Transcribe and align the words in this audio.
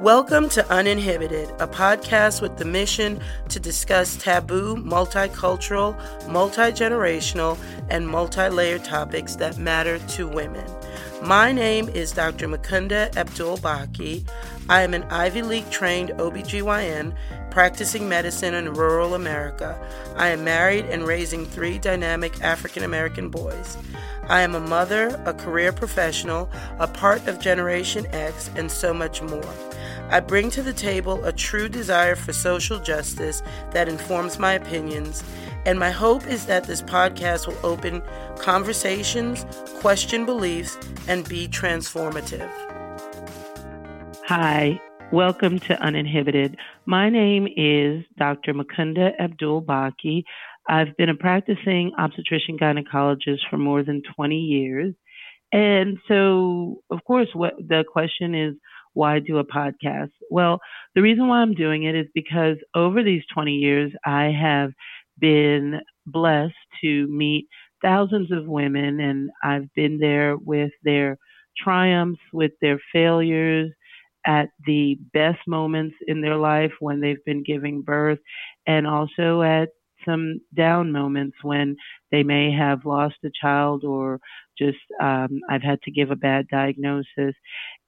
Welcome 0.00 0.50
to 0.50 0.70
Uninhibited, 0.70 1.48
a 1.58 1.66
podcast 1.66 2.42
with 2.42 2.58
the 2.58 2.66
mission 2.66 3.18
to 3.48 3.58
discuss 3.58 4.14
taboo, 4.16 4.76
multicultural, 4.76 5.96
multi 6.28 6.70
generational, 6.70 7.58
and 7.88 8.06
multi 8.06 8.50
layered 8.50 8.84
topics 8.84 9.36
that 9.36 9.56
matter 9.56 9.98
to 9.98 10.28
women. 10.28 10.70
My 11.22 11.50
name 11.50 11.88
is 11.88 12.12
Dr. 12.12 12.46
Mukunda 12.46 13.16
Abdul 13.16 13.56
Baki. 13.56 14.28
I 14.68 14.82
am 14.82 14.92
an 14.92 15.04
Ivy 15.04 15.40
League 15.40 15.70
trained 15.70 16.10
OBGYN 16.10 17.14
practicing 17.50 18.06
medicine 18.06 18.52
in 18.52 18.74
rural 18.74 19.14
America. 19.14 19.80
I 20.14 20.28
am 20.28 20.44
married 20.44 20.84
and 20.84 21.06
raising 21.06 21.46
three 21.46 21.78
dynamic 21.78 22.42
African 22.42 22.82
American 22.82 23.30
boys. 23.30 23.78
I 24.28 24.42
am 24.42 24.54
a 24.54 24.60
mother, 24.60 25.18
a 25.24 25.32
career 25.32 25.72
professional, 25.72 26.50
a 26.78 26.86
part 26.86 27.26
of 27.28 27.40
Generation 27.40 28.06
X, 28.08 28.50
and 28.56 28.70
so 28.70 28.92
much 28.92 29.22
more. 29.22 29.54
I 30.08 30.20
bring 30.20 30.50
to 30.50 30.62
the 30.62 30.72
table 30.72 31.24
a 31.24 31.32
true 31.32 31.68
desire 31.68 32.14
for 32.14 32.32
social 32.32 32.78
justice 32.78 33.42
that 33.72 33.88
informs 33.88 34.38
my 34.38 34.52
opinions, 34.52 35.24
and 35.64 35.80
my 35.80 35.90
hope 35.90 36.28
is 36.28 36.46
that 36.46 36.62
this 36.62 36.80
podcast 36.80 37.48
will 37.48 37.58
open 37.64 38.02
conversations, 38.38 39.44
question 39.80 40.24
beliefs, 40.24 40.78
and 41.08 41.28
be 41.28 41.48
transformative. 41.48 42.48
Hi, 44.26 44.80
welcome 45.10 45.58
to 45.58 45.82
Uninhibited. 45.82 46.56
My 46.84 47.10
name 47.10 47.48
is 47.56 48.04
Dr. 48.16 48.54
Mukunda 48.54 49.10
Abdul 49.18 49.62
Baki. 49.62 50.22
I've 50.68 50.96
been 50.96 51.08
a 51.08 51.16
practicing 51.16 51.90
obstetrician 51.98 52.58
gynecologist 52.58 53.40
for 53.50 53.58
more 53.58 53.82
than 53.82 54.02
20 54.14 54.36
years. 54.36 54.94
And 55.52 55.98
so, 56.06 56.82
of 56.90 57.02
course, 57.04 57.28
what 57.34 57.54
the 57.58 57.84
question 57.92 58.36
is, 58.36 58.54
why 58.96 59.20
do 59.20 59.38
a 59.38 59.44
podcast? 59.44 60.10
Well, 60.30 60.60
the 60.96 61.02
reason 61.02 61.28
why 61.28 61.38
I'm 61.40 61.54
doing 61.54 61.84
it 61.84 61.96
is 61.96 62.06
because 62.14 62.56
over 62.74 63.04
these 63.04 63.22
20 63.34 63.54
years, 63.56 63.92
I 64.06 64.26
have 64.26 64.72
been 65.18 65.80
blessed 66.06 66.54
to 66.82 67.06
meet 67.08 67.48
thousands 67.82 68.32
of 68.32 68.46
women, 68.46 69.00
and 69.00 69.30
I've 69.44 69.72
been 69.74 69.98
there 69.98 70.36
with 70.36 70.72
their 70.84 71.18
triumphs, 71.58 72.20
with 72.32 72.52
their 72.62 72.80
failures, 72.92 73.72
at 74.26 74.48
the 74.66 74.98
best 75.12 75.40
moments 75.46 75.96
in 76.08 76.20
their 76.20 76.36
life 76.36 76.72
when 76.80 77.00
they've 77.00 77.24
been 77.24 77.42
giving 77.44 77.82
birth, 77.82 78.18
and 78.66 78.86
also 78.86 79.42
at 79.42 79.70
some 80.04 80.40
down 80.56 80.92
moments 80.92 81.36
when 81.42 81.76
they 82.12 82.22
may 82.22 82.52
have 82.52 82.84
lost 82.84 83.16
a 83.24 83.30
child 83.40 83.84
or 83.84 84.20
just 84.58 84.78
um, 85.02 85.40
I've 85.50 85.62
had 85.62 85.80
to 85.82 85.90
give 85.92 86.10
a 86.10 86.16
bad 86.16 86.46
diagnosis. 86.48 87.34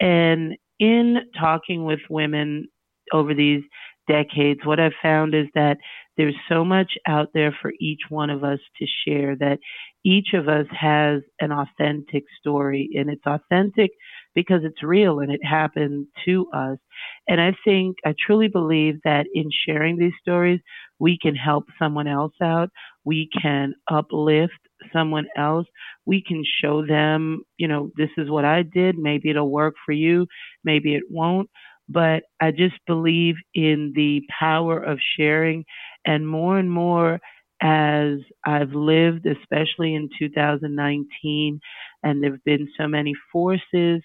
And 0.01 0.57
in 0.81 1.17
talking 1.39 1.85
with 1.85 2.01
women 2.09 2.69
over 3.13 3.35
these 3.35 3.63
decades, 4.09 4.61
what 4.65 4.81
I've 4.81 4.93
found 5.03 5.35
is 5.35 5.47
that 5.55 5.79
there's 6.17 6.35
so 6.49 6.65
much 6.65 6.93
out 7.07 7.29
there 7.35 7.57
for 7.63 7.73
each 7.81 8.01
one 8.09 8.31
of 8.31 8.43
us 8.43 8.59
to 8.79 8.87
share 9.07 9.37
that 9.37 9.59
each 10.05 10.29
of 10.35 10.49
us 10.49 10.67
has 10.79 11.23
an 11.41 11.53
authentic 11.53 12.25
story 12.41 12.91
and 12.95 13.11
it's 13.11 13.27
authentic 13.27 13.91
because 14.39 14.61
it's 14.63 14.85
real 14.85 15.19
and 15.19 15.33
it 15.33 15.41
happened 15.45 16.07
to 16.25 16.47
us. 16.55 16.79
And 17.27 17.41
I 17.41 17.55
think, 17.65 17.97
I 18.07 18.15
truly 18.25 18.47
believe 18.47 18.95
that 19.03 19.27
in 19.35 19.51
sharing 19.67 19.99
these 19.99 20.13
stories, 20.23 20.61
we 21.01 21.19
can 21.21 21.35
help 21.35 21.65
someone 21.77 22.07
else 22.07 22.35
out. 22.41 22.71
We 23.05 23.29
can 23.43 23.75
uplift 23.91 24.61
someone 24.93 25.27
else. 25.37 25.67
We 26.07 26.23
can 26.23 26.45
show 26.63 26.87
them, 26.87 27.43
you 27.57 27.67
know, 27.67 27.91
this 27.97 28.11
is 28.17 28.31
what 28.31 28.45
I 28.45 28.63
did. 28.63 28.97
Maybe 28.97 29.29
it'll 29.29 29.51
work 29.51 29.75
for 29.85 29.91
you. 29.91 30.29
Maybe 30.63 30.95
it 30.95 31.03
won't. 31.11 31.51
But 31.89 32.23
I 32.41 32.53
just 32.53 32.77
believe 32.87 33.35
in 33.55 33.93
the 33.97 34.23
power 34.39 34.81
of 34.81 35.01
sharing 35.19 35.65
and 36.07 36.29
more 36.29 36.59
and 36.61 36.71
more 36.71 37.19
as 37.61 38.19
I've 38.47 38.71
lived, 38.73 39.27
especially 39.27 39.97
in 39.97 40.09
2019, 40.17 41.59
and 42.05 42.23
there 42.23 42.31
have 42.31 42.45
been 42.45 42.69
so 42.79 42.87
many 42.87 43.15
forces 43.33 44.01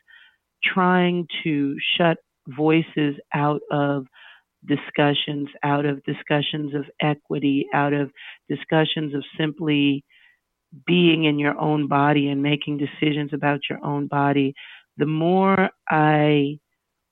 trying 0.63 1.27
to 1.43 1.75
shut 1.97 2.17
voices 2.47 3.15
out 3.33 3.61
of 3.71 4.05
discussions, 4.65 5.49
out 5.63 5.85
of 5.85 6.03
discussions 6.03 6.73
of 6.73 6.85
equity, 7.01 7.67
out 7.73 7.93
of 7.93 8.11
discussions 8.49 9.13
of 9.13 9.23
simply 9.37 10.03
being 10.85 11.25
in 11.25 11.37
your 11.37 11.57
own 11.59 11.87
body 11.87 12.29
and 12.29 12.41
making 12.41 12.77
decisions 12.77 13.31
about 13.33 13.59
your 13.69 13.83
own 13.85 14.07
body, 14.07 14.53
the 14.97 15.05
more 15.05 15.69
I 15.89 16.57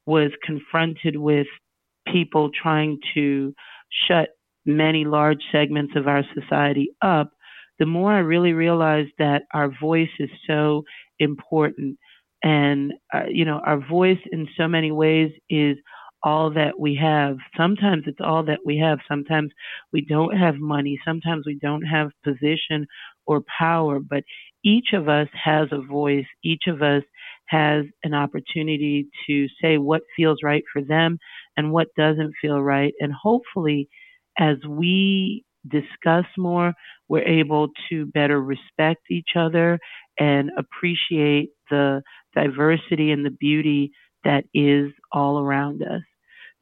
was 0.05 0.31
confronted 0.43 1.15
with 1.15 1.47
people 2.07 2.49
trying 2.49 2.99
to 3.13 3.53
shut 4.07 4.29
many 4.65 5.05
large 5.05 5.41
segments 5.51 5.93
of 5.95 6.07
our 6.07 6.23
society 6.33 6.89
up, 7.01 7.31
the 7.79 7.85
more 7.85 8.11
I 8.11 8.19
really 8.19 8.53
realized 8.53 9.11
that 9.17 9.43
our 9.53 9.71
voice 9.79 10.09
is 10.19 10.29
so 10.47 10.83
important. 11.19 11.97
And, 12.43 12.93
uh, 13.13 13.23
you 13.29 13.45
know, 13.45 13.59
our 13.65 13.79
voice 13.79 14.19
in 14.31 14.47
so 14.57 14.67
many 14.67 14.91
ways 14.91 15.31
is 15.49 15.77
all 16.23 16.51
that 16.53 16.79
we 16.79 16.95
have. 16.95 17.37
Sometimes 17.57 18.03
it's 18.07 18.19
all 18.21 18.43
that 18.45 18.59
we 18.65 18.77
have. 18.77 18.99
Sometimes 19.07 19.51
we 19.91 20.01
don't 20.01 20.35
have 20.37 20.55
money. 20.55 20.99
Sometimes 21.05 21.45
we 21.45 21.57
don't 21.59 21.83
have 21.83 22.09
position 22.23 22.85
or 23.25 23.43
power, 23.59 23.99
but 23.99 24.23
each 24.63 24.93
of 24.93 25.07
us 25.09 25.27
has 25.33 25.69
a 25.71 25.81
voice. 25.81 26.25
Each 26.43 26.63
of 26.67 26.81
us 26.81 27.03
has 27.47 27.85
an 28.03 28.13
opportunity 28.13 29.07
to 29.27 29.47
say 29.61 29.77
what 29.77 30.01
feels 30.15 30.39
right 30.43 30.63
for 30.71 30.81
them 30.81 31.17
and 31.57 31.71
what 31.71 31.87
doesn't 31.97 32.33
feel 32.41 32.61
right. 32.61 32.93
And 32.99 33.13
hopefully, 33.13 33.89
as 34.39 34.57
we 34.67 35.43
discuss 35.67 36.25
more, 36.37 36.73
we're 37.07 37.23
able 37.27 37.69
to 37.89 38.05
better 38.07 38.41
respect 38.41 39.01
each 39.09 39.31
other 39.35 39.79
and 40.21 40.51
appreciate 40.57 41.49
the 41.71 42.03
diversity 42.35 43.11
and 43.11 43.25
the 43.25 43.31
beauty 43.31 43.91
that 44.23 44.45
is 44.53 44.91
all 45.11 45.39
around 45.39 45.81
us. 45.81 46.01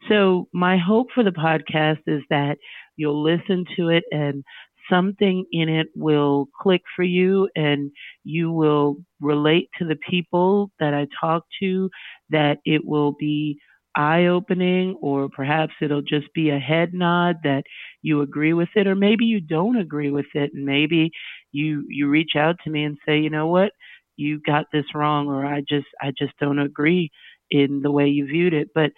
So, 0.07 0.47
my 0.53 0.77
hope 0.77 1.07
for 1.13 1.23
the 1.23 1.31
podcast 1.31 1.99
is 2.07 2.23
that 2.29 2.57
you'll 2.95 3.21
listen 3.21 3.65
to 3.77 3.89
it 3.89 4.05
and 4.11 4.43
something 4.89 5.45
in 5.51 5.69
it 5.69 5.87
will 5.95 6.47
click 6.61 6.81
for 6.95 7.03
you 7.03 7.49
and 7.55 7.91
you 8.23 8.51
will 8.51 8.97
relate 9.19 9.69
to 9.79 9.85
the 9.85 9.97
people 10.09 10.71
that 10.79 10.93
I 10.93 11.07
talk 11.21 11.43
to, 11.61 11.89
that 12.29 12.59
it 12.65 12.85
will 12.85 13.13
be 13.19 13.59
eye 13.95 14.27
opening, 14.27 14.95
or 15.01 15.29
perhaps 15.29 15.73
it'll 15.81 16.01
just 16.01 16.33
be 16.33 16.49
a 16.49 16.59
head 16.59 16.93
nod 16.93 17.37
that 17.43 17.63
you 18.01 18.21
agree 18.21 18.53
with 18.53 18.69
it, 18.75 18.87
or 18.87 18.95
maybe 18.95 19.25
you 19.25 19.41
don't 19.41 19.77
agree 19.77 20.11
with 20.11 20.27
it, 20.33 20.51
and 20.53 20.65
maybe 20.65 21.11
you 21.51 21.85
you 21.89 22.07
reach 22.09 22.31
out 22.37 22.55
to 22.63 22.69
me 22.69 22.83
and 22.83 22.97
say, 23.07 23.19
you 23.19 23.29
know 23.29 23.47
what, 23.47 23.71
you 24.17 24.39
got 24.45 24.65
this 24.73 24.85
wrong, 24.95 25.27
or 25.27 25.45
I 25.45 25.61
just 25.67 25.87
I 26.01 26.11
just 26.17 26.33
don't 26.39 26.59
agree 26.59 27.11
in 27.51 27.81
the 27.83 27.91
way 27.91 28.07
you 28.07 28.25
viewed 28.27 28.53
it. 28.53 28.69
But 28.75 28.91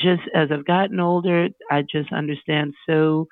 just 0.00 0.22
as 0.34 0.48
I've 0.52 0.66
gotten 0.66 1.00
older, 1.00 1.48
I 1.70 1.82
just 1.82 2.12
understand 2.12 2.74
so 2.88 3.26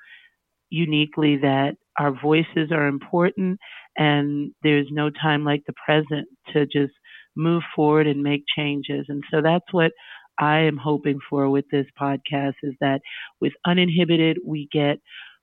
uniquely 0.69 1.37
that 1.37 1.75
our 1.99 2.11
voices 2.21 2.71
are 2.71 2.87
important 2.87 3.59
and 3.97 4.51
there's 4.63 4.87
no 4.91 5.09
time 5.09 5.43
like 5.43 5.63
the 5.67 5.73
present 5.85 6.27
to 6.53 6.65
just 6.65 6.93
move 7.35 7.63
forward 7.75 8.07
and 8.07 8.23
make 8.23 8.43
changes. 8.55 9.05
And 9.09 9.23
so 9.31 9.41
that's 9.41 9.65
what 9.71 9.91
I 10.39 10.59
am 10.61 10.77
hoping 10.77 11.19
for 11.29 11.49
with 11.49 11.65
this 11.71 11.87
podcast 11.99 12.53
is 12.63 12.75
that 12.81 13.01
with 13.41 13.53
Uninhibited, 13.65 14.37
we 14.45 14.69
get 14.71 14.99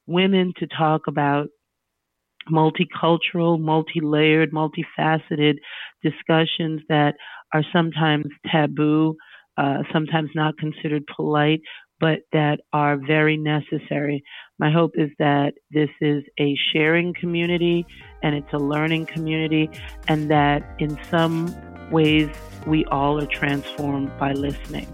women 0.06 0.52
to 0.58 0.66
talk 0.66 1.02
about 1.08 1.48
multicultural, 2.50 3.60
multi-layered, 3.60 4.52
multifaceted 4.52 5.54
discussions 6.02 6.80
that 6.88 7.14
are 7.52 7.64
sometimes 7.72 8.26
taboo, 8.50 9.16
uh, 9.56 9.82
sometimes 9.92 10.30
not 10.34 10.56
considered 10.58 11.04
polite, 11.14 11.60
but 11.98 12.20
that 12.32 12.60
are 12.72 12.96
very 12.96 13.36
necessary. 13.36 14.22
My 14.58 14.70
hope 14.70 14.92
is 14.94 15.10
that 15.18 15.54
this 15.70 15.88
is 16.00 16.22
a 16.38 16.56
sharing 16.72 17.14
community 17.14 17.86
and 18.22 18.34
it's 18.34 18.52
a 18.52 18.58
learning 18.58 19.06
community, 19.06 19.70
and 20.08 20.30
that 20.30 20.62
in 20.78 20.98
some 21.10 21.54
ways 21.90 22.28
we 22.66 22.84
all 22.86 23.22
are 23.22 23.26
transformed 23.26 24.10
by 24.18 24.32
listening. 24.32 24.86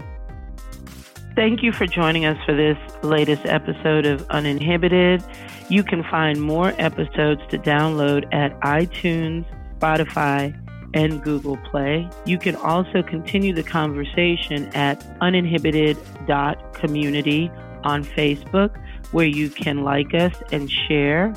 Thank 1.35 1.63
you 1.63 1.71
for 1.71 1.87
joining 1.87 2.25
us 2.25 2.37
for 2.45 2.53
this 2.53 2.77
latest 3.01 3.43
episode 3.45 4.05
of 4.05 4.23
Uninhibited. 4.29 5.23
You 5.67 5.83
can 5.83 6.03
find 6.03 6.39
more 6.39 6.75
episodes 6.77 7.41
to 7.49 7.57
download 7.57 8.31
at 8.31 8.55
iTunes, 8.59 9.43
Spotify, 9.79 10.55
and 10.93 11.23
Google 11.23 11.57
Play. 11.57 12.07
You 12.27 12.37
can 12.37 12.55
also 12.55 13.01
continue 13.01 13.51
the 13.51 13.63
conversation 13.63 14.67
at 14.75 15.03
uninhibited.community 15.21 17.51
on 17.83 18.03
Facebook, 18.03 18.79
where 19.11 19.25
you 19.25 19.49
can 19.49 19.83
like 19.83 20.13
us 20.13 20.35
and 20.51 20.69
share. 20.69 21.33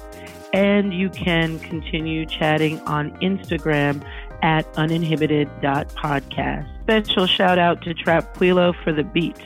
And 0.52 0.92
you 0.92 1.08
can 1.08 1.58
continue 1.60 2.26
chatting 2.26 2.80
on 2.80 3.12
Instagram 3.20 4.04
at 4.42 4.70
uninhibited.podcast. 4.74 6.82
Special 6.82 7.26
shout 7.26 7.58
out 7.58 7.80
to 7.82 7.94
Trap 7.94 8.36
Quilo 8.36 8.74
for 8.84 8.92
the 8.92 9.02
beats. 9.02 9.40